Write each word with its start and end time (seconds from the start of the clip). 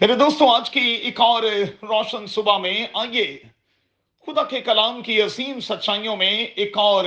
میرے 0.00 0.14
دوستوں 0.14 0.48
آج 0.54 0.70
کی 0.70 0.80
ایک 0.80 1.20
اور 1.20 1.42
روشن 1.82 2.26
صبح 2.26 2.58
میں 2.58 2.86
آئیے۔ 2.94 3.42
خدا 4.26 4.42
کے 4.42 4.60
کلام 4.60 5.02
کی 5.02 5.22
عظیم 5.22 5.60
سچائیوں 5.60 6.16
میں 6.16 6.44
ایک 6.44 6.78
اور 6.78 7.04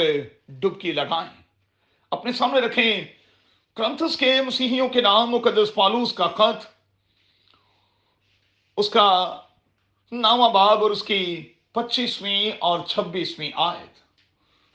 ڈبکی 0.48 0.92
لگائیں۔ 0.92 1.42
اپنے 2.12 2.32
سامنے 2.32 2.60
رکھیں 2.60 3.06
کرنتھس 3.76 4.18
کے 4.18 4.42
مسیحیوں 4.42 4.90
کے 4.90 5.02
نام، 5.02 5.29
مقدس 5.29 5.74
پالوس 5.74 6.14
کا 6.14 6.28
خط۔ 6.28 6.66
اس 8.78 8.89
کا 8.89 9.41
نامہ 10.12 10.50
باب 10.50 10.84
اور 10.84 10.91
اس 10.91 11.04
کی 11.04 11.54
پچیسویں 11.71 12.52
اور 12.60 12.80
چھبیسویں 12.88 13.52
آیت۔ 13.55 14.00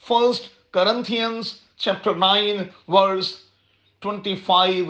First 0.06 0.70
Corinthians 0.70 1.60
chapter 1.76 2.14
nine 2.14 2.56
verse 2.88 3.36
twenty 3.98 4.36
five 4.36 4.86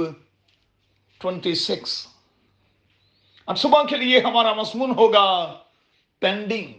twenty 1.18 1.54
six 1.54 2.06
اب 3.48 3.58
صبح 3.58 3.82
کے 3.82 3.96
لیے 3.96 4.20
ہمارا 4.20 4.54
مضمون 4.54 4.91
ہوگا 4.91 5.59
پینڈنگ 6.18 6.73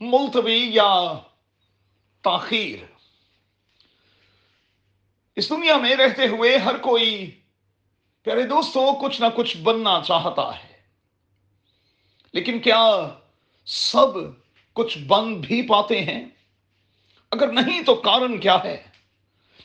ملتوی 0.00 0.70
یا 0.74 1.18
تاخیر۔ 2.22 2.84
اس 5.36 5.50
دنیا 5.50 5.76
میں 5.76 5.96
رہتے 5.96 6.28
ہوئے 6.28 6.56
ہر 6.56 6.76
کوئی 6.76 7.40
پیارے 8.22 8.42
دوستوں 8.42 8.92
کچھ 9.00 9.20
نہ 9.20 9.26
کچھ 9.34 9.56
بننا 9.56 10.02
چاہتا 10.06 10.64
ہے۔ 10.64 10.80
لیکن 12.32 12.58
کیا 12.60 13.08
سب 13.66 14.08
کچھ 14.72 14.98
بن 14.98 15.40
بھی 15.40 15.68
پاتے 15.68 16.00
ہیں؟ 16.00 16.24
اگر 17.30 17.52
نہیں 17.52 17.82
تو 17.82 17.94
کارن 17.94 18.38
کیا 18.38 18.64
ہے؟ 18.64 18.82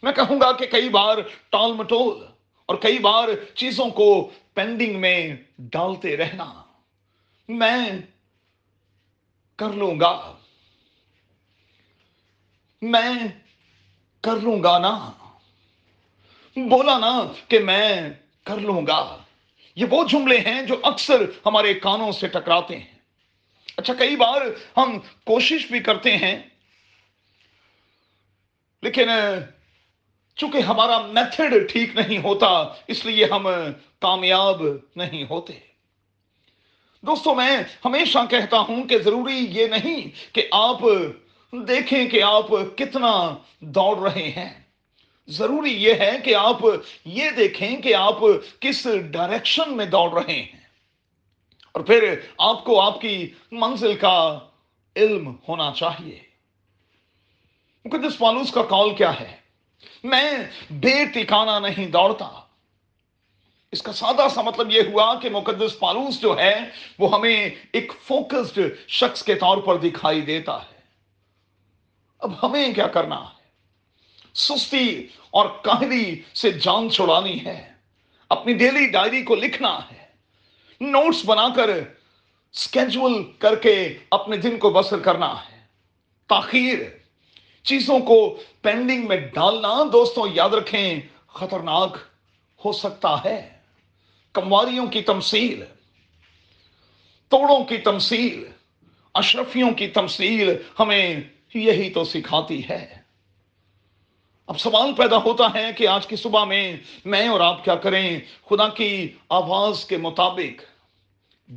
میں 0.03 0.11
کہوں 0.11 0.41
گا 0.41 0.51
کہ 0.51 0.65
کئی 0.65 0.89
بار 0.89 1.17
ٹال 1.49 1.73
مٹول 1.73 2.25
اور 2.65 2.75
کئی 2.75 2.99
بار 2.99 3.29
چیزوں 3.55 3.89
کو 3.89 4.29
پینڈنگ 4.59 4.99
میں 4.99 5.35
ڈالتے 5.57 6.17
رہنا، 6.17 6.63
میں 7.49 7.89
کر 9.55 9.69
لوں 9.69 9.99
گا۔ 9.99 10.37
میں 12.81 13.09
کر 14.21 14.35
لوں 14.35 14.63
گا 14.63 14.77
نا۔ 14.77 15.11
بولا 16.55 16.99
نا 16.99 17.33
کہ 17.47 17.59
میں 17.59 18.09
کر 18.43 18.57
لوں 18.57 18.87
گا۔ 18.87 19.23
یہ 19.75 19.85
وہ 19.89 20.07
جملے 20.07 20.39
ہیں 20.39 20.61
جو 20.61 20.79
اکثر 20.83 21.21
ہمارے 21.45 21.73
کانوں 21.73 22.11
سے 22.11 22.27
ٹکراتے 22.27 22.79
ہیں۔ 22.79 22.95
اچھا 23.77 23.93
کئی 23.93 24.15
بار 24.15 24.41
ہم 24.77 24.99
کوشش 25.23 25.65
بھی 25.71 25.79
کرتے 25.79 26.17
ہیں، 26.17 26.39
لیکن 28.81 29.09
چونکہ 30.39 30.57
ہمارا 30.57 31.01
میتھڈ 31.01 31.69
ٹھیک 31.69 31.95
نہیں 31.95 32.17
ہوتا، 32.17 32.63
اس 32.87 33.05
لیے 33.05 33.25
ہم 33.25 33.47
کامیاب 33.99 34.61
نہیں 34.95 35.25
ہوتے۔ 35.29 35.53
دوستوں 37.01 37.35
میں 37.35 37.57
ہمیشہ 37.85 38.17
کہتا 38.29 38.59
ہوں 38.59 38.83
کہ 38.83 38.99
ضروری 38.99 39.45
یہ 39.49 39.67
نہیں 39.67 40.35
کہ 40.35 40.47
آپ 40.51 40.77
دیکھیں 41.51 42.09
کہ 42.09 42.23
آپ 42.23 42.47
کتنا 42.75 43.37
دوڑ 43.59 43.97
رہے 43.97 44.29
ہیں۔ 44.29 44.63
ضروری 45.27 45.83
یہ 45.83 45.93
ہے 45.93 46.11
کہ 46.23 46.35
آپ 46.35 46.57
یہ 47.05 47.29
دیکھیں 47.37 47.81
کہ 47.81 47.95
آپ 47.95 48.17
کس 48.59 48.87
ڈائریکشن 49.11 49.77
میں 49.77 49.85
دوڑ 49.85 50.23
رہے 50.23 50.33
ہیں۔ 50.33 50.61
اور 51.71 51.81
پھر 51.81 52.19
آپ 52.37 52.65
کو 52.65 52.81
آپ 52.81 53.01
کی 53.01 53.29
منزل 53.51 53.95
کا 53.95 54.39
علم 54.95 55.35
ہونا 55.47 55.71
چاہیے۔ 55.75 56.19
مقدس 57.85 58.17
پالوس 58.17 58.51
کا 58.51 58.63
کال 58.63 58.95
کیا 58.95 59.19
ہے؟ 59.19 59.48
میں 60.03 60.31
بے 60.69 61.05
ٹھکانا 61.05 61.59
نہیں 61.59 61.85
دوڑتا۔ 61.85 62.41
اس 63.71 63.81
کا 63.81 63.91
سادہ 63.91 64.27
سا 64.33 64.41
مطلب 64.41 64.71
یہ 64.71 64.81
ہوا 64.81 65.19
کہ 65.19 65.29
مقدس 65.29 65.79
پالوس 65.79 66.21
جو 66.21 66.39
ہے، 66.39 66.59
وہ 66.99 67.13
ہمیں 67.13 67.49
ایک 67.73 67.91
فوکسڈ 68.03 68.59
شخص 68.87 69.23
کے 69.23 69.35
طور 69.35 69.57
پر 69.57 69.75
دکھائی 69.75 70.21
دیتا 70.21 70.63
ہے۔ 70.63 70.79
اب 72.19 72.45
ہمیں 72.45 72.73
کیا 72.73 72.87
کرنا 72.87 73.21
ہے؟ 73.21 73.39
سستی 74.33 75.07
اور 75.29 75.49
کاہری 75.61 76.21
سے 76.33 76.51
جان 76.51 76.89
چھڑانی 76.89 77.45
ہے۔ 77.45 77.73
اپنی 78.29 78.53
ڈیلی 78.53 78.87
ڈائری 78.87 79.23
کو 79.23 79.35
لکھنا 79.35 79.79
ہے۔ 79.91 80.05
نوٹس 80.81 81.21
بنا 81.25 81.49
کر 81.55 81.69
اسکیجول 82.51 83.31
کر 83.39 83.55
کے 83.55 83.97
اپنے 84.11 84.37
دن 84.37 84.57
کو 84.57 84.69
بسر 84.69 84.99
کرنا 84.99 85.33
ہے۔ 85.51 85.59
تاخیر 86.27 86.79
چیزوں 87.63 87.99
کو 87.99 88.37
پینڈنگ 88.61 89.07
میں 89.07 89.17
ڈالنا، 89.17 89.83
دوستوں، 89.93 90.27
یاد 90.33 90.49
رکھیں، 90.49 90.99
خطرناک 91.27 91.97
ہو 92.65 92.71
سکتا 92.71 93.23
ہے۔ 93.25 93.49
کمواریوں 94.33 94.87
کی 94.87 95.01
تمثیل، 95.01 95.63
توڑوں 97.27 97.65
کی 97.65 97.77
تمثیل، 97.77 98.51
اشرفیوں 99.13 99.71
کی 99.71 99.87
تمثیل 99.87 100.49
ہمیں 100.79 101.19
یہی 101.53 101.89
تو 101.89 102.03
سکھاتی 102.03 102.69
ہے۔ 102.69 102.95
اب 104.47 104.59
سوال 104.59 104.93
پیدا 104.93 105.17
ہوتا 105.17 105.47
ہے 105.53 105.73
کہ 105.77 105.87
آج 105.87 106.07
کی 106.07 106.15
صبح 106.15 106.45
میں 106.45 106.77
میں 107.05 107.27
اور 107.27 107.39
آپ 107.39 107.63
کیا 107.63 107.75
کریں؟ 107.75 108.19
خدا 108.49 108.69
کی 108.69 109.13
آواز 109.29 109.85
کے 109.85 109.97
مطابق 109.97 110.63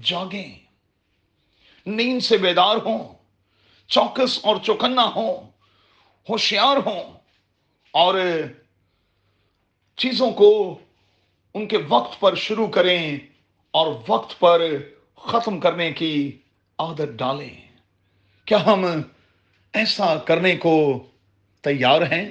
جاگیں۔ 0.05 0.59
نیند 1.87 2.21
سے 2.21 2.37
بیدار 2.37 2.77
ہوں، 2.77 3.15
چوکس 3.89 4.41
اور 4.43 4.57
چوکنا 4.63 5.05
ہوں 5.05 5.52
ہوشیار 6.29 6.77
ہوں 6.77 7.13
اور 7.91 8.15
چیزوں 9.97 10.31
کو 10.31 10.79
ان 11.55 11.69
کے 11.69 11.77
وقت 11.89 12.21
پر 12.21 12.35
شروع 12.35 12.67
کریں 12.67 13.19
اور 13.71 13.95
وقت 14.09 14.41
پر 14.41 14.63
ختم 15.17 15.61
کرنے 15.61 15.93
کی 15.93 16.39
عادت 16.79 17.09
ڈالیں۔ 17.17 17.69
کیا 18.45 18.67
ہم 18.67 18.85
ایسا 19.73 20.17
کرنے 20.17 20.57
کو 20.57 21.07
تیار 21.61 22.03
ہیں؟ 22.03 22.31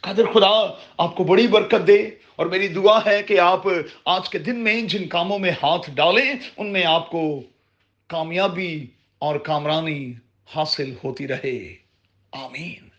قادر 0.00 0.32
خدا، 0.34 0.74
آپ 0.98 1.16
کو 1.16 1.24
بڑی 1.24 1.46
برکت 1.46 1.86
دے 1.86 2.10
اور 2.36 2.46
میری 2.46 2.68
دعا 2.68 2.98
ہے 3.06 3.22
کہ 3.22 3.40
آپ 3.40 3.62
آج 4.04 4.28
کے 4.28 4.38
دن 4.38 4.58
میں 4.58 4.82
جن 4.82 5.08
کاموں 5.08 5.38
میں 5.38 5.50
ہاتھ 5.50 5.90
ڈالیں، 5.90 6.34
ان 6.56 6.72
میں 6.72 6.84
آپ 6.84 7.10
کو 7.10 7.40
کامیابی 8.06 8.86
اور 9.18 9.36
کامرانی 9.36 10.12
حاصل 10.56 10.94
ہوتی 11.04 11.28
رہے۔ 11.28 11.85
آمین 12.36 12.92